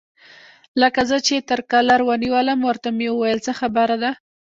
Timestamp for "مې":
2.97-3.07